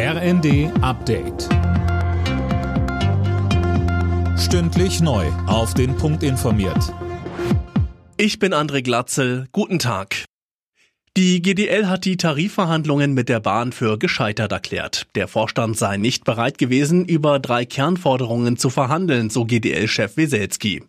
RND 0.00 0.70
Update. 0.80 1.48
Stündlich 4.38 5.00
neu. 5.00 5.26
Auf 5.48 5.74
den 5.74 5.96
Punkt 5.96 6.22
informiert. 6.22 6.94
Ich 8.16 8.38
bin 8.38 8.54
André 8.54 8.82
Glatzel. 8.82 9.48
Guten 9.50 9.80
Tag. 9.80 10.24
Die 11.16 11.42
GDL 11.42 11.88
hat 11.88 12.04
die 12.04 12.16
Tarifverhandlungen 12.16 13.12
mit 13.12 13.28
der 13.28 13.40
Bahn 13.40 13.72
für 13.72 13.98
gescheitert 13.98 14.52
erklärt. 14.52 15.08
Der 15.16 15.26
Vorstand 15.26 15.76
sei 15.76 15.96
nicht 15.96 16.22
bereit 16.22 16.58
gewesen, 16.58 17.04
über 17.04 17.40
drei 17.40 17.64
Kernforderungen 17.64 18.56
zu 18.56 18.70
verhandeln, 18.70 19.30
so 19.30 19.46
GDL-Chef 19.46 20.16
Weselski. 20.16 20.84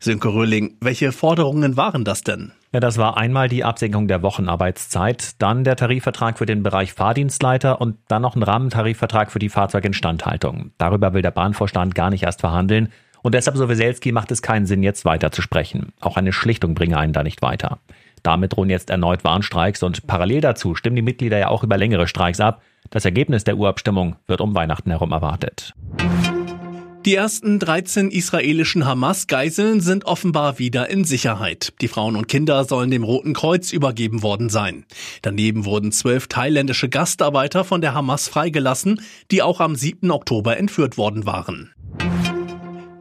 Sönke 0.00 0.32
Röhling, 0.32 0.78
welche 0.80 1.12
Forderungen 1.12 1.76
waren 1.76 2.06
das 2.06 2.22
denn? 2.22 2.52
Ja, 2.74 2.80
das 2.80 2.98
war 2.98 3.16
einmal 3.16 3.48
die 3.48 3.62
Absenkung 3.62 4.08
der 4.08 4.22
Wochenarbeitszeit, 4.22 5.40
dann 5.40 5.62
der 5.62 5.76
Tarifvertrag 5.76 6.38
für 6.38 6.44
den 6.44 6.64
Bereich 6.64 6.92
Fahrdienstleiter 6.92 7.80
und 7.80 7.98
dann 8.08 8.22
noch 8.22 8.34
ein 8.34 8.42
Rahmentarifvertrag 8.42 9.30
für 9.30 9.38
die 9.38 9.48
Fahrzeuginstandhaltung. 9.48 10.72
Darüber 10.76 11.12
will 11.12 11.22
der 11.22 11.30
Bahnvorstand 11.30 11.94
gar 11.94 12.10
nicht 12.10 12.24
erst 12.24 12.40
verhandeln. 12.40 12.88
Und 13.22 13.36
deshalb, 13.36 13.56
so 13.56 13.68
Weselski, 13.68 14.10
macht 14.10 14.32
es 14.32 14.42
keinen 14.42 14.66
Sinn, 14.66 14.82
jetzt 14.82 15.04
weiter 15.04 15.30
zu 15.30 15.40
sprechen. 15.40 15.92
Auch 16.00 16.16
eine 16.16 16.32
Schlichtung 16.32 16.74
bringe 16.74 16.98
einen 16.98 17.12
da 17.12 17.22
nicht 17.22 17.42
weiter. 17.42 17.78
Damit 18.24 18.56
drohen 18.56 18.70
jetzt 18.70 18.90
erneut 18.90 19.22
Warnstreiks 19.22 19.84
und 19.84 20.08
parallel 20.08 20.40
dazu 20.40 20.74
stimmen 20.74 20.96
die 20.96 21.02
Mitglieder 21.02 21.38
ja 21.38 21.50
auch 21.50 21.62
über 21.62 21.76
längere 21.76 22.08
Streiks 22.08 22.40
ab. 22.40 22.60
Das 22.90 23.04
Ergebnis 23.04 23.44
der 23.44 23.56
Urabstimmung 23.56 24.16
wird 24.26 24.40
um 24.40 24.52
Weihnachten 24.56 24.90
herum 24.90 25.12
erwartet. 25.12 25.74
Die 27.04 27.16
ersten 27.16 27.58
13 27.58 28.10
israelischen 28.10 28.86
Hamas-Geiseln 28.86 29.82
sind 29.82 30.06
offenbar 30.06 30.58
wieder 30.58 30.88
in 30.88 31.04
Sicherheit. 31.04 31.74
Die 31.82 31.88
Frauen 31.88 32.16
und 32.16 32.28
Kinder 32.28 32.64
sollen 32.64 32.90
dem 32.90 33.04
Roten 33.04 33.34
Kreuz 33.34 33.74
übergeben 33.74 34.22
worden 34.22 34.48
sein. 34.48 34.86
Daneben 35.20 35.66
wurden 35.66 35.92
zwölf 35.92 36.28
thailändische 36.28 36.88
Gastarbeiter 36.88 37.62
von 37.64 37.82
der 37.82 37.92
Hamas 37.92 38.28
freigelassen, 38.28 39.02
die 39.30 39.42
auch 39.42 39.60
am 39.60 39.76
7. 39.76 40.10
Oktober 40.10 40.56
entführt 40.56 40.96
worden 40.96 41.26
waren. 41.26 41.73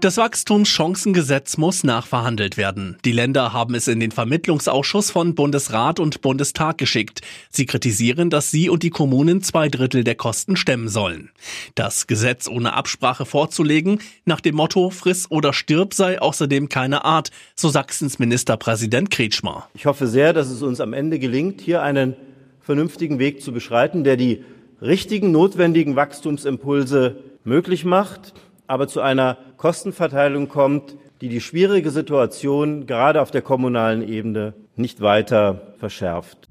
Das 0.04 0.18
Wachstumschancengesetz 0.18 1.56
muss 1.56 1.86
nachverhandelt 1.86 2.58
werden. 2.58 2.98
Die 3.06 3.14
Länder 3.14 3.54
haben 3.54 3.74
es 3.74 3.88
in 3.88 4.02
den 4.02 4.12
Vermittlungsausschuss 4.12 5.12
von 5.12 5.34
Bundesrat 5.34 5.98
und 6.02 6.20
Bundestag 6.20 6.78
geschickt. 6.78 7.22
Sie 7.50 7.66
kritisieren, 7.66 8.30
dass 8.30 8.52
sie 8.52 8.68
und 8.68 8.84
die 8.84 8.90
Kommunen 8.90 9.42
zwei 9.42 9.70
Drittel 9.70 10.04
der 10.04 10.16
Kosten 10.16 10.58
stemmen 10.58 10.90
sollen. 10.90 11.30
Das 11.76 12.06
Gesetz 12.06 12.50
ohne 12.50 12.74
Absprache 12.74 13.26
vorzulegen, 13.26 14.00
nach 14.26 14.42
dem 14.42 14.56
Motto 14.56 14.90
Friss 14.90 15.32
oder 15.32 15.54
stirb 15.54 15.94
sei 15.94 16.20
außerdem 16.20 16.68
keine 16.68 17.06
Art, 17.06 17.32
so 17.56 17.70
Sachsens 17.70 18.20
Ministerpräsident 18.20 19.10
Kretschmer. 19.10 19.70
Ich 19.74 19.86
hoffe 19.86 20.08
sehr, 20.08 20.34
dass 20.34 20.50
es 20.50 20.62
uns 20.62 20.82
am 20.82 20.92
Ende 20.92 21.18
gelingt, 21.18 21.62
hier 21.62 21.82
einen 21.82 22.18
vernünftigen 22.60 23.20
Weg 23.20 23.42
zu 23.42 23.54
beschreiten, 23.54 24.04
der 24.04 24.18
die 24.18 24.44
richtigen, 24.82 25.32
notwendigen 25.32 25.96
Wachstumsimpulse 25.96 27.24
möglich 27.46 27.86
macht 27.86 28.34
aber 28.68 28.88
zu 28.88 29.02
einer 29.02 29.38
Kostenverteilung 29.64 30.50
kommt, 30.50 30.94
die 31.22 31.30
die 31.30 31.40
schwierige 31.40 31.90
Situation 31.90 32.86
gerade 32.86 33.22
auf 33.22 33.32
der 33.32 33.42
kommunalen 33.42 34.06
Ebene 34.06 34.56
nicht 34.76 35.00
weiter 35.00 35.74
verschärft. 35.80 36.50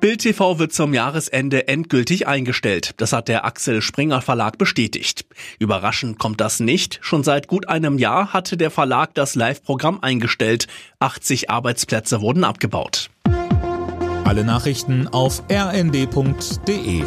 Bild 0.00 0.22
TV 0.22 0.58
wird 0.58 0.72
zum 0.72 0.94
Jahresende 0.94 1.68
endgültig 1.68 2.26
eingestellt. 2.26 2.92
Das 2.96 3.12
hat 3.12 3.28
der 3.28 3.44
Axel 3.44 3.82
Springer 3.82 4.22
Verlag 4.22 4.56
bestätigt. 4.56 5.26
Überraschend 5.58 6.18
kommt 6.18 6.40
das 6.40 6.58
nicht. 6.58 7.00
Schon 7.02 7.22
seit 7.22 7.48
gut 7.48 7.68
einem 7.68 7.98
Jahr 7.98 8.32
hatte 8.32 8.56
der 8.56 8.70
Verlag 8.70 9.12
das 9.12 9.34
Live-Programm 9.34 9.98
eingestellt. 10.00 10.68
80 11.00 11.50
Arbeitsplätze 11.50 12.22
wurden 12.22 12.44
abgebaut. 12.44 13.10
Alle 14.24 14.44
Nachrichten 14.44 15.06
auf 15.06 15.42
rnd.de 15.52 17.04